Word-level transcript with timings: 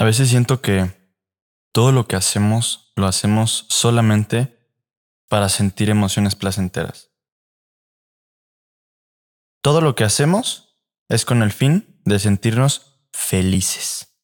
A 0.00 0.04
veces 0.04 0.30
siento 0.30 0.62
que 0.62 0.98
todo 1.72 1.92
lo 1.92 2.08
que 2.08 2.16
hacemos 2.16 2.90
lo 2.96 3.06
hacemos 3.06 3.66
solamente 3.68 4.58
para 5.28 5.50
sentir 5.50 5.90
emociones 5.90 6.36
placenteras. 6.36 7.10
Todo 9.60 9.82
lo 9.82 9.94
que 9.94 10.04
hacemos 10.04 10.78
es 11.10 11.26
con 11.26 11.42
el 11.42 11.52
fin 11.52 12.00
de 12.06 12.18
sentirnos 12.18 13.02
felices. 13.12 14.16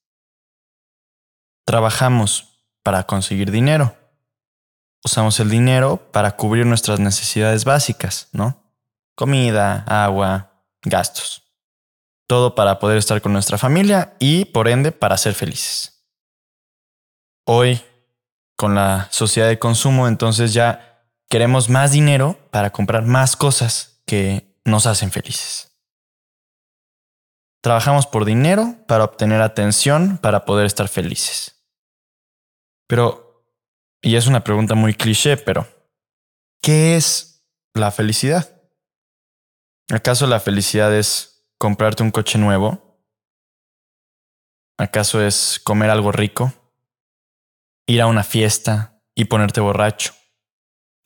Trabajamos 1.66 2.64
para 2.82 3.02
conseguir 3.02 3.50
dinero. 3.50 3.98
Usamos 5.04 5.40
el 5.40 5.50
dinero 5.50 6.10
para 6.10 6.36
cubrir 6.36 6.64
nuestras 6.64 7.00
necesidades 7.00 7.66
básicas, 7.66 8.30
¿no? 8.32 8.72
Comida, 9.14 9.84
agua, 9.86 10.64
gastos. 10.80 11.45
Todo 12.26 12.54
para 12.54 12.78
poder 12.78 12.98
estar 12.98 13.20
con 13.22 13.32
nuestra 13.32 13.58
familia 13.58 14.16
y, 14.18 14.46
por 14.46 14.68
ende, 14.68 14.92
para 14.92 15.16
ser 15.16 15.34
felices. 15.34 16.04
Hoy, 17.44 17.80
con 18.56 18.74
la 18.74 19.08
sociedad 19.12 19.48
de 19.48 19.58
consumo, 19.58 20.08
entonces 20.08 20.52
ya 20.52 21.04
queremos 21.28 21.68
más 21.68 21.92
dinero 21.92 22.38
para 22.50 22.70
comprar 22.70 23.02
más 23.04 23.36
cosas 23.36 24.02
que 24.06 24.58
nos 24.64 24.86
hacen 24.86 25.12
felices. 25.12 25.72
Trabajamos 27.62 28.06
por 28.06 28.24
dinero 28.24 28.76
para 28.86 29.04
obtener 29.04 29.42
atención 29.42 30.18
para 30.18 30.44
poder 30.44 30.66
estar 30.66 30.88
felices. 30.88 31.64
Pero, 32.86 33.44
y 34.00 34.16
es 34.16 34.26
una 34.26 34.44
pregunta 34.44 34.74
muy 34.74 34.94
cliché, 34.94 35.36
pero, 35.36 35.66
¿qué 36.62 36.96
es 36.96 37.44
la 37.74 37.90
felicidad? 37.90 38.62
¿Acaso 39.90 40.26
la 40.26 40.40
felicidad 40.40 40.94
es 40.94 41.35
comprarte 41.58 42.02
un 42.02 42.10
coche 42.10 42.38
nuevo? 42.38 43.00
¿Acaso 44.78 45.22
es 45.22 45.60
comer 45.62 45.90
algo 45.90 46.12
rico? 46.12 46.52
¿Ir 47.86 48.02
a 48.02 48.06
una 48.06 48.24
fiesta 48.24 49.02
y 49.14 49.26
ponerte 49.26 49.60
borracho? 49.60 50.12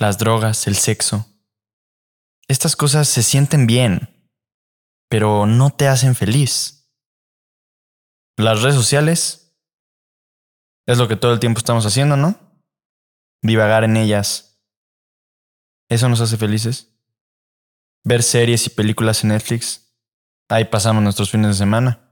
las 0.01 0.17
drogas, 0.17 0.67
el 0.67 0.75
sexo. 0.77 1.27
Estas 2.49 2.75
cosas 2.75 3.07
se 3.07 3.23
sienten 3.23 3.67
bien, 3.67 4.31
pero 5.09 5.47
no 5.47 5.71
te 5.71 5.87
hacen 5.87 6.15
feliz. 6.17 6.91
Las 8.37 8.63
redes 8.63 8.75
sociales 8.75 9.55
es 10.87 10.99
lo 10.99 11.07
que 11.07 11.17
todo 11.17 11.35
el 11.35 11.39
tiempo 11.39 11.59
estamos 11.59 11.85
haciendo, 11.85 12.17
¿no? 12.17 12.35
Divagar 13.43 13.85
en 13.85 13.99
ellas. 13.99 14.65
¿Eso 15.91 16.09
nos 16.09 16.23
hace 16.23 16.39
felices? 16.39 16.89
Ver 18.03 18.23
series 18.23 18.67
y 18.67 18.71
películas 18.71 19.23
en 19.23 19.29
Netflix. 19.29 19.90
Ahí 20.51 20.65
pasamos 20.65 21.01
nuestros 21.05 21.31
fines 21.31 21.47
de 21.47 21.55
semana. 21.55 22.11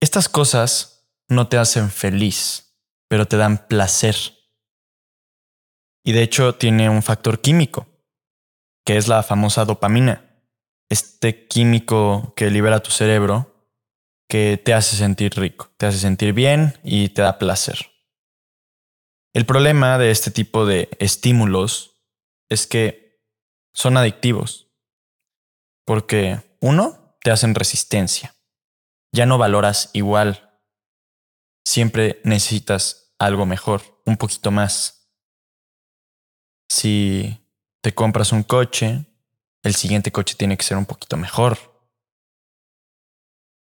Estas 0.00 0.28
cosas 0.28 1.08
no 1.28 1.46
te 1.46 1.58
hacen 1.58 1.88
feliz, 1.88 2.76
pero 3.08 3.26
te 3.26 3.36
dan 3.36 3.68
placer. 3.68 4.16
Y 6.04 6.10
de 6.10 6.24
hecho 6.24 6.56
tiene 6.56 6.90
un 6.90 7.04
factor 7.04 7.40
químico, 7.40 7.86
que 8.84 8.96
es 8.96 9.06
la 9.06 9.22
famosa 9.22 9.64
dopamina. 9.64 10.42
Este 10.88 11.46
químico 11.46 12.34
que 12.34 12.50
libera 12.50 12.82
tu 12.82 12.90
cerebro 12.90 13.68
que 14.28 14.60
te 14.62 14.74
hace 14.74 14.96
sentir 14.96 15.32
rico, 15.36 15.70
te 15.76 15.86
hace 15.86 15.98
sentir 15.98 16.32
bien 16.32 16.80
y 16.82 17.10
te 17.10 17.22
da 17.22 17.38
placer. 17.38 17.92
El 19.32 19.46
problema 19.46 19.98
de 19.98 20.10
este 20.10 20.32
tipo 20.32 20.66
de 20.66 20.88
estímulos 20.98 22.02
es 22.48 22.66
que 22.66 23.22
son 23.72 23.96
adictivos. 23.96 24.66
Porque, 25.86 26.42
uno, 26.60 26.99
te 27.22 27.30
hacen 27.30 27.54
resistencia. 27.54 28.34
Ya 29.12 29.26
no 29.26 29.38
valoras 29.38 29.90
igual. 29.92 30.60
Siempre 31.64 32.20
necesitas 32.24 33.14
algo 33.18 33.46
mejor, 33.46 33.82
un 34.06 34.16
poquito 34.16 34.50
más. 34.50 35.10
Si 36.68 37.46
te 37.82 37.94
compras 37.94 38.32
un 38.32 38.42
coche, 38.42 39.06
el 39.62 39.74
siguiente 39.74 40.12
coche 40.12 40.34
tiene 40.36 40.56
que 40.56 40.64
ser 40.64 40.76
un 40.76 40.86
poquito 40.86 41.16
mejor. 41.16 41.58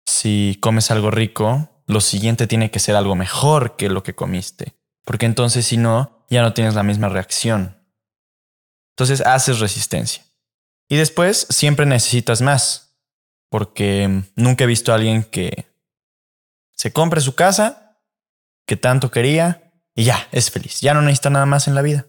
Si 0.06 0.58
comes 0.60 0.90
algo 0.90 1.10
rico, 1.10 1.82
lo 1.86 2.00
siguiente 2.00 2.46
tiene 2.46 2.70
que 2.70 2.78
ser 2.78 2.96
algo 2.96 3.16
mejor 3.16 3.76
que 3.76 3.88
lo 3.88 4.02
que 4.02 4.14
comiste, 4.14 4.76
porque 5.04 5.26
entonces 5.26 5.66
si 5.66 5.76
no, 5.76 6.26
ya 6.30 6.42
no 6.42 6.54
tienes 6.54 6.74
la 6.74 6.82
misma 6.82 7.08
reacción. 7.08 7.78
Entonces 8.94 9.20
haces 9.22 9.58
resistencia. 9.58 10.24
Y 10.88 10.96
después 10.96 11.46
siempre 11.50 11.86
necesitas 11.86 12.42
más, 12.42 12.81
porque 13.52 14.24
nunca 14.34 14.64
he 14.64 14.66
visto 14.66 14.92
a 14.92 14.94
alguien 14.94 15.24
que 15.24 15.66
se 16.74 16.90
compre 16.90 17.20
su 17.20 17.34
casa, 17.34 17.98
que 18.66 18.78
tanto 18.78 19.10
quería, 19.10 19.74
y 19.94 20.04
ya, 20.04 20.26
es 20.32 20.50
feliz, 20.50 20.80
ya 20.80 20.94
no 20.94 21.02
necesita 21.02 21.28
nada 21.28 21.44
más 21.44 21.68
en 21.68 21.74
la 21.74 21.82
vida. 21.82 22.06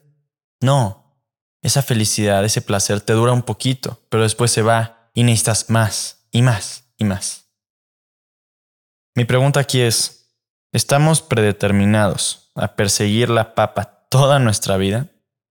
No, 0.62 1.20
esa 1.62 1.82
felicidad, 1.82 2.46
ese 2.46 2.62
placer 2.62 3.02
te 3.02 3.12
dura 3.12 3.34
un 3.34 3.42
poquito, 3.42 4.02
pero 4.08 4.24
después 4.24 4.52
se 4.52 4.62
va 4.62 5.10
y 5.14 5.24
necesitas 5.24 5.70
más 5.70 6.30
y 6.32 6.44
más 6.44 6.86
y 6.96 7.04
más. 7.04 7.50
Mi 9.14 9.26
pregunta 9.26 9.60
aquí 9.60 9.82
es, 9.82 10.34
¿estamos 10.72 11.22
predeterminados 11.22 12.54
a 12.56 12.78
perseguir 12.78 13.30
la 13.30 13.54
papa 13.54 14.08
toda 14.10 14.40
nuestra 14.40 14.78
vida? 14.78 15.10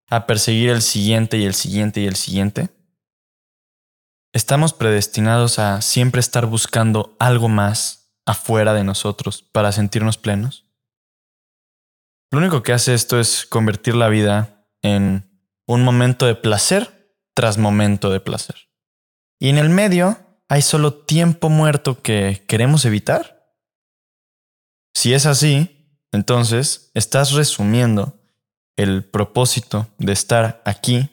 ¿A 0.08 0.26
perseguir 0.26 0.70
el 0.70 0.80
siguiente 0.80 1.36
y 1.36 1.44
el 1.44 1.52
siguiente 1.52 2.00
y 2.00 2.06
el 2.06 2.16
siguiente? 2.16 2.70
¿Estamos 4.34 4.72
predestinados 4.72 5.58
a 5.58 5.82
siempre 5.82 6.20
estar 6.20 6.46
buscando 6.46 7.14
algo 7.18 7.50
más 7.50 8.16
afuera 8.24 8.72
de 8.72 8.82
nosotros 8.82 9.42
para 9.42 9.72
sentirnos 9.72 10.16
plenos? 10.16 10.64
Lo 12.30 12.38
único 12.38 12.62
que 12.62 12.72
hace 12.72 12.94
esto 12.94 13.20
es 13.20 13.44
convertir 13.44 13.94
la 13.94 14.08
vida 14.08 14.66
en 14.80 15.30
un 15.66 15.84
momento 15.84 16.24
de 16.24 16.34
placer 16.34 17.14
tras 17.34 17.58
momento 17.58 18.08
de 18.08 18.20
placer. 18.20 18.70
Y 19.38 19.50
en 19.50 19.58
el 19.58 19.68
medio 19.68 20.18
hay 20.48 20.62
solo 20.62 20.94
tiempo 20.94 21.50
muerto 21.50 22.00
que 22.00 22.42
queremos 22.48 22.86
evitar. 22.86 23.54
Si 24.94 25.12
es 25.12 25.26
así, 25.26 25.98
entonces 26.10 26.90
estás 26.94 27.32
resumiendo 27.32 28.18
el 28.76 29.04
propósito 29.04 29.88
de 29.98 30.12
estar 30.14 30.62
aquí 30.64 31.10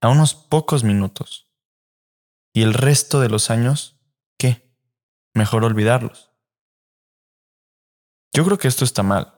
a 0.00 0.08
unos 0.08 0.34
pocos 0.34 0.82
minutos. 0.82 1.51
Y 2.52 2.62
el 2.62 2.74
resto 2.74 3.20
de 3.20 3.28
los 3.28 3.50
años, 3.50 3.98
¿qué? 4.38 4.74
Mejor 5.34 5.64
olvidarlos. 5.64 6.30
Yo 8.34 8.44
creo 8.44 8.58
que 8.58 8.68
esto 8.68 8.84
está 8.84 9.02
mal. 9.02 9.34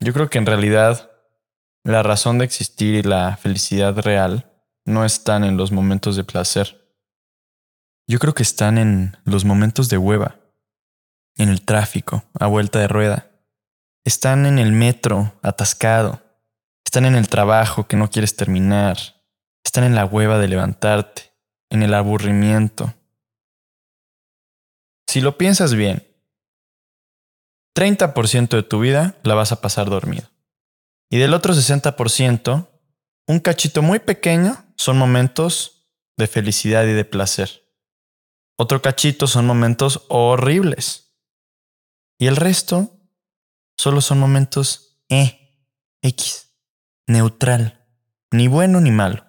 Yo 0.00 0.12
creo 0.12 0.28
que 0.28 0.38
en 0.38 0.46
realidad 0.46 1.10
la 1.84 2.02
razón 2.02 2.38
de 2.38 2.44
existir 2.44 2.94
y 2.94 3.02
la 3.02 3.36
felicidad 3.36 3.96
real 3.98 4.52
no 4.84 5.04
están 5.04 5.44
en 5.44 5.56
los 5.56 5.72
momentos 5.72 6.16
de 6.16 6.24
placer. 6.24 6.86
Yo 8.08 8.18
creo 8.18 8.34
que 8.34 8.42
están 8.42 8.78
en 8.78 9.16
los 9.24 9.44
momentos 9.44 9.88
de 9.88 9.98
hueva, 9.98 10.36
en 11.36 11.48
el 11.48 11.62
tráfico, 11.62 12.24
a 12.38 12.46
vuelta 12.46 12.78
de 12.78 12.88
rueda. 12.88 13.30
Están 14.04 14.46
en 14.46 14.58
el 14.58 14.72
metro, 14.72 15.32
atascado. 15.42 16.22
Están 16.84 17.04
en 17.04 17.16
el 17.16 17.28
trabajo 17.28 17.88
que 17.88 17.96
no 17.96 18.08
quieres 18.10 18.36
terminar. 18.36 18.96
Están 19.64 19.84
en 19.84 19.96
la 19.96 20.04
hueva 20.04 20.38
de 20.38 20.46
levantarte, 20.46 21.32
en 21.70 21.82
el 21.82 21.94
aburrimiento. 21.94 22.94
Si 25.06 25.20
lo 25.20 25.38
piensas 25.38 25.74
bien, 25.74 26.06
30% 27.76 28.48
de 28.48 28.62
tu 28.62 28.80
vida 28.80 29.18
la 29.22 29.34
vas 29.34 29.52
a 29.52 29.60
pasar 29.60 29.90
dormido. 29.90 30.28
Y 31.10 31.18
del 31.18 31.34
otro 31.34 31.54
60%, 31.54 32.68
un 33.28 33.40
cachito 33.40 33.82
muy 33.82 33.98
pequeño 33.98 34.64
son 34.76 34.98
momentos 34.98 35.90
de 36.16 36.26
felicidad 36.26 36.84
y 36.84 36.92
de 36.92 37.04
placer. 37.04 37.62
Otro 38.58 38.80
cachito 38.80 39.26
son 39.26 39.46
momentos 39.46 40.04
horribles. 40.08 41.14
Y 42.18 42.26
el 42.26 42.36
resto 42.36 42.90
solo 43.76 44.00
son 44.00 44.18
momentos 44.18 45.02
E, 45.10 45.68
X, 46.02 46.54
neutral, 47.06 47.86
ni 48.30 48.48
bueno 48.48 48.80
ni 48.80 48.90
malo. 48.90 49.25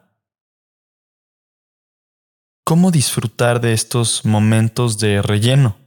¿Cómo 2.67 2.91
disfrutar 2.91 3.61
de 3.61 3.71
estos 3.71 4.25
momentos 4.25 4.99
de 4.99 5.21
relleno? 5.21 5.77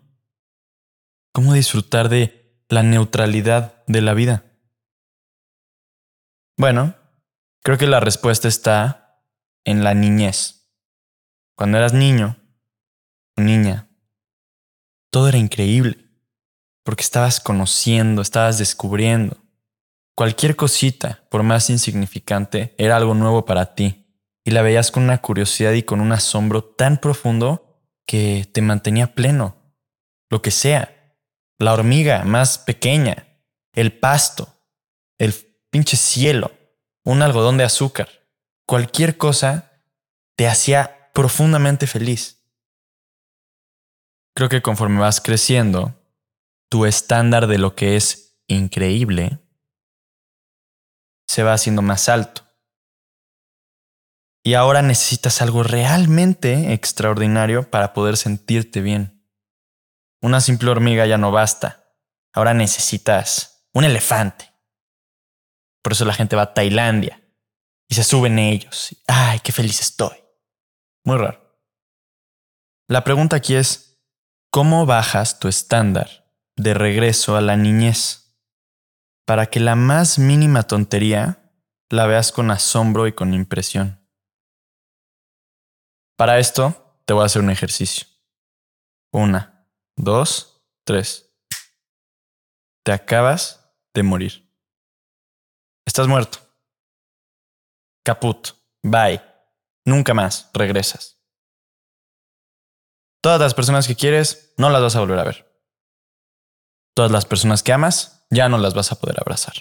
¿Cómo 1.30 1.52
disfrutar 1.52 2.08
de 2.08 2.64
la 2.70 2.82
neutralidad 2.82 3.84
de 3.86 4.00
la 4.00 4.14
vida? 4.14 4.50
Bueno, 6.56 6.94
creo 7.62 7.76
que 7.76 7.86
la 7.86 8.00
respuesta 8.00 8.48
está 8.48 9.26
en 9.66 9.84
la 9.84 9.92
niñez. 9.92 10.72
Cuando 11.54 11.76
eras 11.76 11.92
niño, 11.92 12.38
niña, 13.36 13.90
todo 15.10 15.28
era 15.28 15.36
increíble, 15.36 15.98
porque 16.82 17.02
estabas 17.02 17.40
conociendo, 17.40 18.22
estabas 18.22 18.56
descubriendo. 18.56 19.36
Cualquier 20.14 20.56
cosita, 20.56 21.28
por 21.30 21.42
más 21.42 21.68
insignificante, 21.68 22.74
era 22.78 22.96
algo 22.96 23.12
nuevo 23.12 23.44
para 23.44 23.74
ti, 23.74 24.09
y 24.44 24.50
la 24.52 24.62
veías 24.62 24.90
con 24.90 25.04
una 25.04 25.18
curiosidad 25.18 25.72
y 25.72 25.82
con 25.82 26.00
un 26.00 26.12
asombro 26.12 26.64
tan 26.64 26.98
profundo 26.98 27.82
que 28.06 28.48
te 28.52 28.62
mantenía 28.62 29.14
pleno, 29.14 29.56
lo 30.30 30.42
que 30.42 30.50
sea. 30.50 30.96
la 31.58 31.74
hormiga 31.74 32.24
más 32.24 32.56
pequeña, 32.56 33.26
el 33.74 33.92
pasto, 33.92 34.48
el 35.18 35.34
pinche 35.70 35.98
cielo, 35.98 36.52
un 37.04 37.20
algodón 37.20 37.58
de 37.58 37.64
azúcar, 37.64 38.08
cualquier 38.66 39.18
cosa 39.18 39.70
te 40.36 40.48
hacía 40.48 41.10
profundamente 41.12 41.86
feliz. 41.86 42.42
Creo 44.34 44.48
que 44.48 44.62
conforme 44.62 45.00
vas 45.00 45.20
creciendo, 45.20 45.94
tu 46.70 46.86
estándar 46.86 47.46
de 47.46 47.58
lo 47.58 47.74
que 47.74 47.96
es 47.96 48.38
increíble 48.46 49.38
se 51.28 51.42
va 51.42 51.52
haciendo 51.52 51.82
más 51.82 52.08
alto. 52.08 52.49
Y 54.42 54.54
ahora 54.54 54.80
necesitas 54.82 55.42
algo 55.42 55.62
realmente 55.62 56.72
extraordinario 56.72 57.70
para 57.70 57.92
poder 57.92 58.16
sentirte 58.16 58.80
bien. 58.80 59.26
Una 60.22 60.40
simple 60.40 60.70
hormiga 60.70 61.06
ya 61.06 61.18
no 61.18 61.30
basta. 61.30 61.84
Ahora 62.32 62.54
necesitas 62.54 63.68
un 63.72 63.84
elefante. 63.84 64.50
Por 65.82 65.92
eso 65.92 66.04
la 66.04 66.14
gente 66.14 66.36
va 66.36 66.42
a 66.42 66.54
Tailandia 66.54 67.20
y 67.88 67.94
se 67.94 68.04
suben 68.04 68.38
ellos. 68.38 68.96
¡Ay, 69.06 69.40
qué 69.40 69.52
feliz 69.52 69.80
estoy! 69.80 70.16
Muy 71.04 71.16
raro. 71.16 71.58
La 72.88 73.04
pregunta 73.04 73.36
aquí 73.36 73.54
es, 73.54 74.02
¿cómo 74.50 74.86
bajas 74.86 75.38
tu 75.38 75.48
estándar 75.48 76.32
de 76.56 76.74
regreso 76.74 77.36
a 77.36 77.40
la 77.40 77.56
niñez 77.56 78.36
para 79.26 79.46
que 79.46 79.60
la 79.60 79.76
más 79.76 80.18
mínima 80.18 80.64
tontería 80.64 81.52
la 81.88 82.06
veas 82.06 82.32
con 82.32 82.50
asombro 82.50 83.06
y 83.06 83.12
con 83.12 83.32
impresión? 83.32 83.99
Para 86.20 86.38
esto, 86.38 87.00
te 87.06 87.14
voy 87.14 87.22
a 87.22 87.24
hacer 87.24 87.40
un 87.40 87.48
ejercicio. 87.48 88.06
Una, 89.10 89.66
dos, 89.96 90.60
tres. 90.84 91.34
Te 92.84 92.92
acabas 92.92 93.72
de 93.94 94.02
morir. 94.02 94.46
Estás 95.86 96.08
muerto. 96.08 96.38
Caput. 98.04 98.50
Bye. 98.82 99.22
Nunca 99.86 100.12
más 100.12 100.50
regresas. 100.52 101.24
Todas 103.22 103.40
las 103.40 103.54
personas 103.54 103.88
que 103.88 103.96
quieres 103.96 104.52
no 104.58 104.68
las 104.68 104.82
vas 104.82 104.96
a 104.96 105.00
volver 105.00 105.20
a 105.20 105.24
ver. 105.24 105.50
Todas 106.94 107.10
las 107.10 107.24
personas 107.24 107.62
que 107.62 107.72
amas 107.72 108.26
ya 108.28 108.50
no 108.50 108.58
las 108.58 108.74
vas 108.74 108.92
a 108.92 109.00
poder 109.00 109.18
abrazar. 109.18 109.54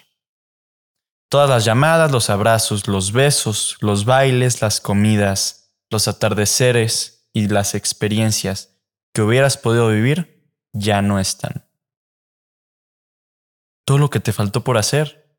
Todas 1.29 1.50
las 1.50 1.63
llamadas, 1.63 2.11
los 2.11 2.29
abrazos, 2.29 2.89
los 2.89 3.13
besos, 3.13 3.77
los 3.79 4.03
bailes, 4.03 4.61
las 4.61 4.81
comidas, 4.81 5.59
los 5.89 6.07
atardeceres 6.07 7.30
y 7.33 7.47
las 7.47 7.75
experiencias 7.75 8.77
que 9.13 9.21
hubieras 9.21 9.57
podido 9.57 9.89
vivir 9.89 10.51
ya 10.74 11.01
no 11.01 11.19
están. 11.19 11.68
Todo 13.86 13.97
lo 13.97 14.09
que 14.09 14.19
te 14.19 14.33
faltó 14.33 14.63
por 14.63 14.77
hacer, 14.77 15.38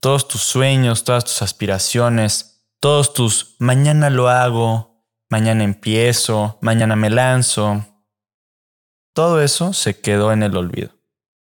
todos 0.00 0.26
tus 0.26 0.42
sueños, 0.42 1.04
todas 1.04 1.24
tus 1.24 1.42
aspiraciones, 1.42 2.66
todos 2.80 3.14
tus 3.14 3.54
mañana 3.60 4.10
lo 4.10 4.28
hago, 4.28 5.06
mañana 5.30 5.62
empiezo, 5.62 6.58
mañana 6.60 6.96
me 6.96 7.10
lanzo, 7.10 7.86
todo 9.14 9.42
eso 9.42 9.72
se 9.72 10.00
quedó 10.00 10.32
en 10.32 10.42
el 10.42 10.56
olvido. 10.56 10.90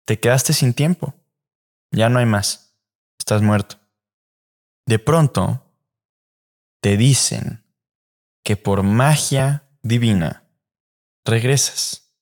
Te 0.06 0.20
quedaste 0.20 0.54
sin 0.54 0.74
tiempo. 0.74 1.14
Ya 1.92 2.10
no 2.10 2.20
hay 2.20 2.26
más. 2.26 2.76
Estás 3.20 3.42
muerto. 3.42 3.78
De 4.86 4.98
pronto, 4.98 5.64
te 6.82 6.98
dicen 6.98 7.64
que 8.44 8.58
por 8.58 8.84
magia 8.84 9.70
divina 9.82 10.50
regresas. 11.26 12.16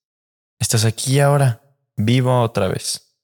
Estás 0.59 0.85
aquí 0.85 1.19
ahora, 1.19 1.61
vivo 1.95 2.41
otra 2.41 2.67
vez. 2.67 3.17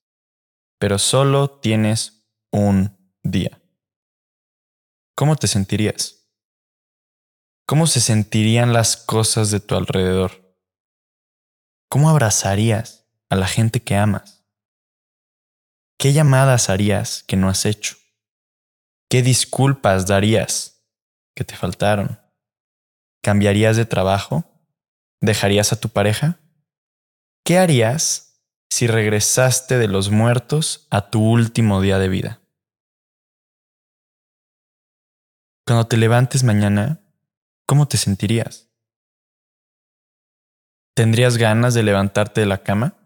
Pero 0.80 1.00
solo 1.00 1.60
tienes 1.60 2.28
un 2.52 2.98
día. 3.24 3.62
¿Cómo 5.16 5.36
te 5.36 5.48
sentirías? 5.48 6.28
¿Cómo 7.66 7.88
se 7.88 8.02
sentirían 8.02 8.74
las 8.74 8.98
cosas 8.98 9.50
de 9.52 9.60
tu 9.60 9.76
alrededor? 9.76 10.58
¿Cómo 11.90 12.10
abrazarías 12.10 13.08
a 13.30 13.36
la 13.36 13.48
gente 13.48 13.82
que 13.82 13.96
amas? 13.96 14.44
¿Qué 15.98 16.12
llamadas 16.12 16.70
harías 16.70 17.24
que 17.24 17.38
no 17.38 17.50
has 17.50 17.66
hecho? 17.66 17.96
¿Qué 19.10 19.22
disculpas 19.22 20.08
darías 20.08 20.84
que 21.36 21.44
te 21.44 21.56
faltaron? 21.56 22.23
¿Cambiarías 23.24 23.78
de 23.78 23.86
trabajo? 23.86 24.44
¿Dejarías 25.22 25.72
a 25.72 25.80
tu 25.80 25.88
pareja? 25.88 26.40
¿Qué 27.46 27.58
harías 27.58 28.44
si 28.70 28.86
regresaste 28.86 29.78
de 29.78 29.88
los 29.88 30.10
muertos 30.10 30.88
a 30.92 31.10
tu 31.10 31.24
último 31.24 31.80
día 31.80 32.00
de 32.00 32.10
vida? 32.10 32.42
Cuando 35.66 35.88
te 35.88 35.96
levantes 35.96 36.44
mañana, 36.44 37.00
¿cómo 37.66 37.88
te 37.88 37.96
sentirías? 37.96 38.70
¿Tendrías 40.94 41.38
ganas 41.38 41.74
de 41.74 41.84
levantarte 41.84 42.42
de 42.42 42.48
la 42.48 42.62
cama? 42.62 42.98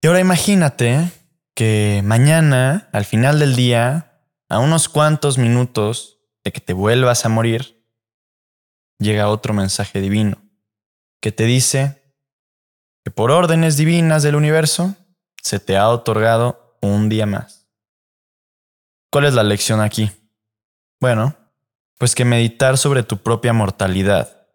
Y 0.00 0.06
ahora 0.06 0.20
imagínate 0.20 1.10
que 1.54 2.00
mañana, 2.02 2.88
al 2.92 3.04
final 3.04 3.38
del 3.38 3.54
día, 3.54 4.22
a 4.48 4.60
unos 4.60 4.88
cuantos 4.88 5.36
minutos 5.36 6.20
de 6.42 6.52
que 6.52 6.60
te 6.60 6.72
vuelvas 6.72 7.26
a 7.26 7.28
morir, 7.28 7.75
llega 8.98 9.28
otro 9.28 9.54
mensaje 9.54 10.00
divino 10.00 10.42
que 11.20 11.32
te 11.32 11.44
dice 11.44 12.02
que 13.04 13.10
por 13.10 13.30
órdenes 13.30 13.76
divinas 13.76 14.22
del 14.22 14.36
universo 14.36 14.94
se 15.42 15.60
te 15.60 15.76
ha 15.76 15.88
otorgado 15.88 16.78
un 16.80 17.08
día 17.08 17.26
más. 17.26 17.68
¿Cuál 19.10 19.26
es 19.26 19.34
la 19.34 19.42
lección 19.42 19.80
aquí? 19.80 20.10
Bueno, 21.00 21.36
pues 21.98 22.14
que 22.14 22.24
meditar 22.24 22.78
sobre 22.78 23.02
tu 23.02 23.18
propia 23.18 23.52
mortalidad 23.52 24.48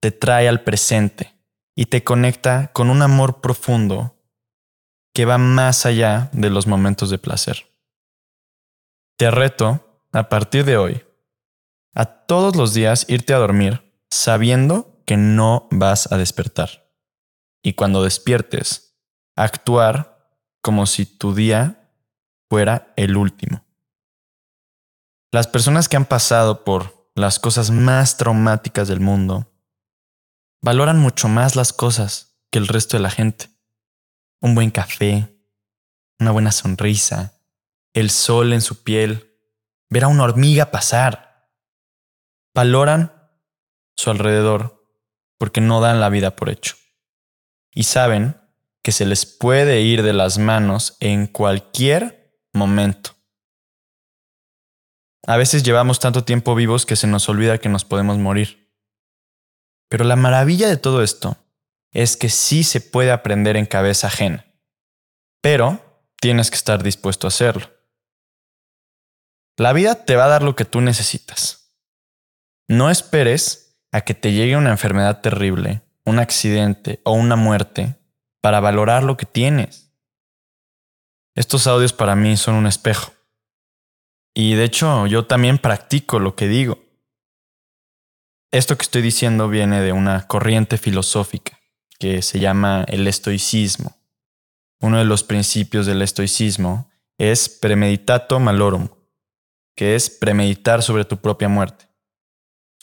te 0.00 0.10
trae 0.10 0.48
al 0.48 0.62
presente 0.62 1.34
y 1.74 1.86
te 1.86 2.02
conecta 2.02 2.72
con 2.72 2.90
un 2.90 3.02
amor 3.02 3.40
profundo 3.40 4.16
que 5.14 5.24
va 5.24 5.38
más 5.38 5.86
allá 5.86 6.30
de 6.32 6.50
los 6.50 6.66
momentos 6.66 7.10
de 7.10 7.18
placer. 7.18 7.66
Te 9.16 9.30
reto, 9.30 10.02
a 10.12 10.28
partir 10.28 10.64
de 10.64 10.76
hoy, 10.76 11.04
a 11.94 12.04
todos 12.04 12.56
los 12.56 12.74
días 12.74 13.06
irte 13.08 13.34
a 13.34 13.38
dormir 13.38 13.82
sabiendo 14.10 15.02
que 15.06 15.16
no 15.16 15.68
vas 15.70 16.10
a 16.12 16.16
despertar. 16.16 16.90
Y 17.62 17.74
cuando 17.74 18.02
despiertes, 18.02 18.96
actuar 19.36 20.34
como 20.62 20.86
si 20.86 21.06
tu 21.06 21.34
día 21.34 21.90
fuera 22.48 22.92
el 22.96 23.16
último. 23.16 23.64
Las 25.32 25.46
personas 25.46 25.88
que 25.88 25.96
han 25.96 26.06
pasado 26.06 26.64
por 26.64 27.10
las 27.14 27.38
cosas 27.38 27.70
más 27.70 28.16
traumáticas 28.16 28.88
del 28.88 29.00
mundo 29.00 29.52
valoran 30.62 30.98
mucho 30.98 31.28
más 31.28 31.56
las 31.56 31.72
cosas 31.72 32.36
que 32.50 32.58
el 32.58 32.66
resto 32.66 32.96
de 32.96 33.02
la 33.02 33.10
gente. 33.10 33.48
Un 34.40 34.54
buen 34.54 34.70
café, 34.70 35.36
una 36.18 36.32
buena 36.32 36.52
sonrisa, 36.52 37.34
el 37.94 38.10
sol 38.10 38.52
en 38.52 38.60
su 38.60 38.82
piel, 38.82 39.38
ver 39.88 40.04
a 40.04 40.08
una 40.08 40.24
hormiga 40.24 40.70
pasar. 40.70 41.29
Valoran 42.54 43.30
su 43.96 44.10
alrededor 44.10 44.86
porque 45.38 45.60
no 45.60 45.80
dan 45.80 46.00
la 46.00 46.08
vida 46.08 46.36
por 46.36 46.50
hecho. 46.50 46.76
Y 47.72 47.84
saben 47.84 48.40
que 48.82 48.92
se 48.92 49.06
les 49.06 49.26
puede 49.26 49.82
ir 49.82 50.02
de 50.02 50.12
las 50.12 50.38
manos 50.38 50.96
en 51.00 51.26
cualquier 51.26 52.36
momento. 52.52 53.10
A 55.26 55.36
veces 55.36 55.62
llevamos 55.62 56.00
tanto 56.00 56.24
tiempo 56.24 56.54
vivos 56.54 56.86
que 56.86 56.96
se 56.96 57.06
nos 57.06 57.28
olvida 57.28 57.58
que 57.58 57.68
nos 57.68 57.84
podemos 57.84 58.18
morir. 58.18 58.74
Pero 59.88 60.04
la 60.04 60.16
maravilla 60.16 60.68
de 60.68 60.76
todo 60.76 61.02
esto 61.02 61.36
es 61.92 62.16
que 62.16 62.28
sí 62.28 62.64
se 62.64 62.80
puede 62.80 63.10
aprender 63.10 63.56
en 63.56 63.66
cabeza 63.66 64.06
ajena. 64.06 64.46
Pero 65.42 66.04
tienes 66.20 66.50
que 66.50 66.56
estar 66.56 66.82
dispuesto 66.82 67.26
a 67.26 67.28
hacerlo. 67.28 67.70
La 69.56 69.72
vida 69.72 70.04
te 70.04 70.16
va 70.16 70.24
a 70.24 70.28
dar 70.28 70.42
lo 70.42 70.56
que 70.56 70.64
tú 70.64 70.80
necesitas. 70.80 71.59
No 72.70 72.88
esperes 72.88 73.82
a 73.90 74.02
que 74.02 74.14
te 74.14 74.30
llegue 74.30 74.56
una 74.56 74.70
enfermedad 74.70 75.22
terrible, 75.22 75.82
un 76.04 76.20
accidente 76.20 77.00
o 77.02 77.14
una 77.14 77.34
muerte 77.34 77.96
para 78.40 78.60
valorar 78.60 79.02
lo 79.02 79.16
que 79.16 79.26
tienes. 79.26 79.92
Estos 81.34 81.66
audios 81.66 81.92
para 81.92 82.14
mí 82.14 82.36
son 82.36 82.54
un 82.54 82.68
espejo. 82.68 83.12
Y 84.34 84.54
de 84.54 84.62
hecho, 84.62 85.08
yo 85.08 85.26
también 85.26 85.58
practico 85.58 86.20
lo 86.20 86.36
que 86.36 86.46
digo. 86.46 86.78
Esto 88.52 88.78
que 88.78 88.84
estoy 88.84 89.02
diciendo 89.02 89.48
viene 89.48 89.80
de 89.80 89.90
una 89.90 90.28
corriente 90.28 90.78
filosófica 90.78 91.58
que 91.98 92.22
se 92.22 92.38
llama 92.38 92.84
el 92.86 93.08
estoicismo. 93.08 93.96
Uno 94.80 94.98
de 94.98 95.06
los 95.06 95.24
principios 95.24 95.86
del 95.86 96.02
estoicismo 96.02 96.88
es 97.18 97.48
premeditato 97.48 98.38
malorum, 98.38 98.90
que 99.74 99.96
es 99.96 100.08
premeditar 100.08 100.84
sobre 100.84 101.04
tu 101.04 101.16
propia 101.16 101.48
muerte. 101.48 101.89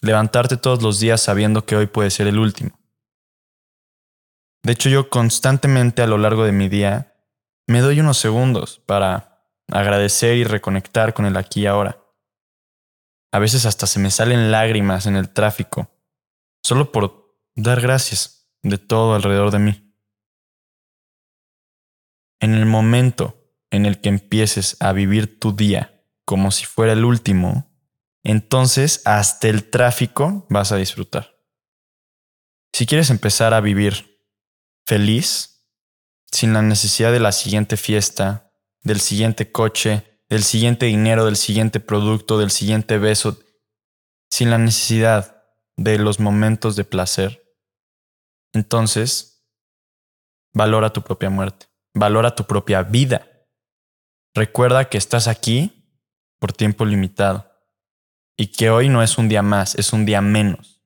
Levantarte 0.02 0.58
todos 0.58 0.82
los 0.82 1.00
días 1.00 1.22
sabiendo 1.22 1.66
que 1.66 1.76
hoy 1.76 1.88
puede 1.88 2.10
ser 2.10 2.28
el 2.28 2.40
último. 2.40 2.80
De 4.64 4.74
hecho, 4.74 4.90
yo 4.90 5.10
constantemente 5.10 6.02
a 6.02 6.08
lo 6.08 6.18
largo 6.18 6.44
de 6.44 6.52
mi 6.52 6.68
día 6.70 7.16
me 7.68 7.82
doy 7.82 8.00
unos 8.00 8.18
segundos 8.18 8.80
para 8.86 9.46
agradecer 9.72 10.38
y 10.38 10.44
reconectar 10.44 11.14
con 11.14 11.26
el 11.26 11.38
aquí 11.38 11.62
y 11.62 11.66
ahora. 11.66 12.04
A 13.32 13.40
veces 13.40 13.66
hasta 13.66 13.88
se 13.88 14.00
me 14.00 14.12
salen 14.12 14.52
lágrimas 14.52 15.06
en 15.06 15.16
el 15.16 15.30
tráfico, 15.30 15.92
solo 16.64 16.92
por 16.92 17.36
dar 17.56 17.82
gracias 17.82 18.50
de 18.62 18.78
todo 18.78 19.16
alrededor 19.16 19.52
de 19.52 19.60
mí. 19.60 19.94
En 22.40 22.54
el 22.54 22.66
momento 22.66 23.52
en 23.72 23.86
el 23.86 24.00
que 24.00 24.10
empieces 24.10 24.78
a 24.80 24.94
vivir 24.94 25.40
tu 25.40 25.56
día 25.56 26.04
como 26.26 26.52
si 26.52 26.66
fuera 26.66 26.94
el 26.94 27.06
último, 27.06 27.70
entonces 28.24 29.02
hasta 29.06 29.48
el 29.48 29.70
tráfico 29.70 30.46
vas 30.50 30.72
a 30.72 30.78
disfrutar. 30.78 31.38
Si 32.74 32.86
quieres 32.86 33.10
empezar 33.10 33.54
a 33.54 33.62
vivir 33.62 34.24
feliz, 34.86 35.66
sin 36.32 36.54
la 36.54 36.62
necesidad 36.62 37.12
de 37.12 37.20
la 37.20 37.32
siguiente 37.32 37.78
fiesta, 37.78 38.54
del 38.84 39.00
siguiente 39.00 39.52
coche, 39.52 40.22
del 40.30 40.44
siguiente 40.44 40.86
dinero, 40.86 41.26
del 41.26 41.38
siguiente 41.38 41.80
producto, 41.80 42.38
del 42.38 42.52
siguiente 42.52 42.98
beso, 42.98 43.40
sin 44.30 44.50
la 44.50 44.58
necesidad 44.58 45.46
de 45.78 45.98
los 45.98 46.20
momentos 46.20 46.76
de 46.76 46.84
placer, 46.84 47.56
entonces 48.54 49.48
valora 50.54 50.92
tu 50.92 51.02
propia 51.02 51.30
muerte, 51.30 51.68
valora 51.94 52.36
tu 52.36 52.46
propia 52.46 52.84
vida. 52.84 53.28
Recuerda 54.34 54.90
que 54.90 54.98
estás 54.98 55.28
aquí 55.28 56.02
por 56.40 56.54
tiempo 56.54 56.86
limitado 56.86 57.52
y 58.38 58.52
que 58.52 58.70
hoy 58.70 58.88
no 58.88 59.02
es 59.02 59.18
un 59.18 59.28
día 59.28 59.42
más, 59.42 59.76
es 59.76 59.92
un 59.92 60.06
día 60.06 60.22
menos. 60.22 60.84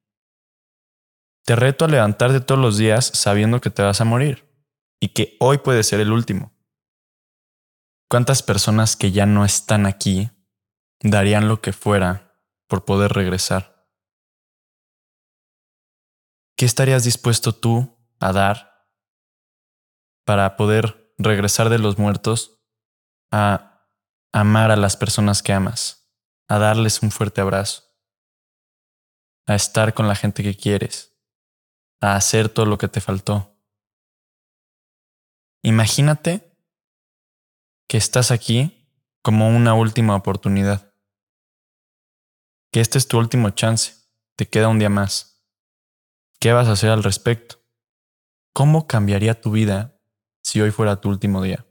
Te 1.46 1.56
reto 1.56 1.86
a 1.86 1.90
levantarte 1.90 2.40
todos 2.40 2.62
los 2.62 2.78
días 2.78 3.06
sabiendo 3.06 3.60
que 3.60 3.70
te 3.70 3.82
vas 3.82 4.00
a 4.00 4.06
morir 4.06 4.50
y 5.00 5.10
que 5.10 5.36
hoy 5.40 5.58
puede 5.58 5.84
ser 5.84 6.00
el 6.00 6.12
último. 6.12 6.54
¿Cuántas 8.10 8.42
personas 8.44 8.96
que 8.96 9.12
ya 9.12 9.26
no 9.26 9.44
están 9.44 9.86
aquí 9.86 10.30
darían 11.02 11.48
lo 11.48 11.62
que 11.62 11.74
fuera 11.74 12.40
por 12.68 12.86
poder 12.86 13.12
regresar? 13.12 13.90
¿Qué 16.56 16.66
estarías 16.66 17.04
dispuesto 17.04 17.54
tú 17.54 17.98
a 18.20 18.32
dar 18.32 18.88
para 20.26 20.56
poder 20.56 21.14
regresar 21.18 21.70
de 21.70 21.80
los 21.80 21.98
muertos 21.98 22.62
a 23.32 23.88
amar 24.32 24.72
a 24.72 24.76
las 24.76 24.96
personas 24.98 25.42
que 25.42 25.54
amas, 25.54 26.01
a 26.52 26.60
darles 26.60 27.02
un 27.02 27.12
fuerte 27.12 27.40
abrazo, 27.40 27.96
a 29.48 29.56
estar 29.56 29.94
con 29.94 30.10
la 30.10 30.16
gente 30.16 30.44
que 30.44 30.54
quieres, 30.54 31.18
a 32.02 32.18
hacer 32.18 32.50
todo 32.50 32.66
lo 32.66 32.78
que 32.78 32.90
te 32.90 33.00
faltó? 33.00 33.58
Imagínate 35.64 36.58
que 37.88 37.96
estás 37.96 38.32
aquí 38.32 38.86
como 39.24 39.48
una 39.48 39.76
última 39.76 40.14
oportunidad. 40.14 40.94
Que 42.74 42.82
este 42.82 42.98
es 42.98 43.08
tu 43.08 43.18
último 43.18 43.52
chance. 43.52 44.10
Te 44.36 44.46
queda 44.46 44.68
un 44.68 44.80
día 44.80 44.90
más. 44.90 45.46
¿Qué 46.42 46.52
vas 46.52 46.68
a 46.68 46.74
hacer 46.74 46.90
al 46.90 47.04
respecto? 47.04 47.64
¿Cómo 48.54 48.88
cambiaría 48.88 49.40
tu 49.40 49.52
vida 49.52 49.98
si 50.44 50.60
hoy 50.60 50.72
fuera 50.72 51.00
tu 51.00 51.08
último 51.08 51.42
día? 51.42 51.66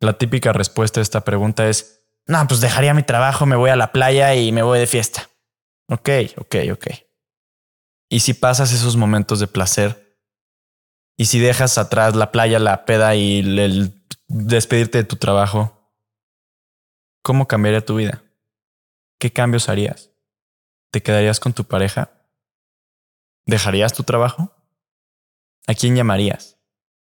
La 0.00 0.16
típica 0.16 0.52
respuesta 0.52 1.00
a 1.00 1.02
esta 1.02 1.24
pregunta 1.24 1.68
es, 1.68 2.01
no, 2.26 2.46
pues 2.46 2.60
dejaría 2.60 2.94
mi 2.94 3.02
trabajo, 3.02 3.46
me 3.46 3.56
voy 3.56 3.70
a 3.70 3.76
la 3.76 3.92
playa 3.92 4.34
y 4.34 4.52
me 4.52 4.62
voy 4.62 4.78
de 4.78 4.86
fiesta. 4.86 5.28
Ok, 5.88 6.08
ok, 6.36 6.56
ok. 6.72 6.86
¿Y 8.08 8.20
si 8.20 8.34
pasas 8.34 8.72
esos 8.72 8.96
momentos 8.96 9.40
de 9.40 9.46
placer? 9.46 10.18
¿Y 11.16 11.26
si 11.26 11.38
dejas 11.38 11.78
atrás 11.78 12.14
la 12.14 12.32
playa, 12.32 12.58
la 12.58 12.84
peda 12.84 13.14
y 13.14 13.40
el 13.40 14.04
despedirte 14.28 14.98
de 14.98 15.04
tu 15.04 15.16
trabajo, 15.16 15.90
¿cómo 17.22 17.46
cambiaría 17.46 17.84
tu 17.84 17.96
vida? 17.96 18.22
¿Qué 19.18 19.32
cambios 19.32 19.68
harías? 19.68 20.10
¿Te 20.90 21.02
quedarías 21.02 21.40
con 21.40 21.52
tu 21.52 21.64
pareja? 21.64 22.10
¿Dejarías 23.46 23.92
tu 23.92 24.02
trabajo? 24.02 24.54
¿A 25.66 25.74
quién 25.74 25.96
llamarías? 25.96 26.58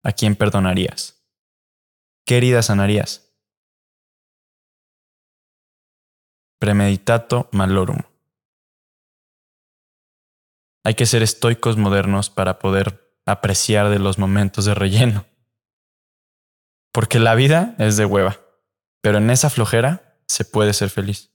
¿A 0.02 0.12
quién 0.12 0.37
perdonarías? 0.37 1.25
¿Qué 2.25 2.37
heridas 2.37 2.66
sanarías? 2.66 3.32
Premeditato 6.62 7.49
malorum. 7.50 7.99
Hay 10.85 10.95
que 10.95 11.07
ser 11.07 11.25
estoicos 11.25 11.76
modernos 11.76 12.31
para 12.31 12.61
poder 12.61 13.19
apreciar 13.26 13.88
de 13.88 13.99
los 13.99 14.16
momentos 14.16 14.64
de 14.66 14.75
relleno. 14.75 15.26
Porque 16.92 17.19
la 17.19 17.35
vida 17.35 17.75
es 17.81 17.97
de 17.97 18.04
hueva, 18.04 18.38
pero 19.00 19.19
en 19.19 19.31
esa 19.31 19.50
flojera 19.50 20.21
se 20.28 20.45
puede 20.45 20.73
ser 20.73 20.88
feliz. 20.88 21.33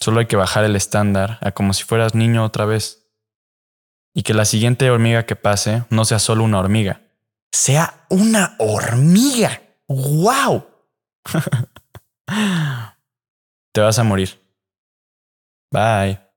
Solo 0.00 0.20
hay 0.20 0.26
que 0.26 0.36
bajar 0.36 0.62
el 0.62 0.76
estándar 0.76 1.38
a 1.40 1.50
como 1.50 1.72
si 1.72 1.82
fueras 1.82 2.14
niño 2.14 2.44
otra 2.44 2.64
vez. 2.64 3.10
Y 4.14 4.22
que 4.22 4.34
la 4.34 4.44
siguiente 4.44 4.88
hormiga 4.88 5.26
que 5.26 5.34
pase 5.34 5.82
no 5.90 6.04
sea 6.04 6.20
solo 6.20 6.44
una 6.44 6.60
hormiga, 6.60 7.02
sea 7.50 8.06
una 8.08 8.54
hormiga. 8.60 9.60
¡Wow! 9.88 10.64
Te 13.74 13.80
vas 13.80 13.98
a 13.98 14.04
morir. 14.04 14.38
Bye. 15.72 16.27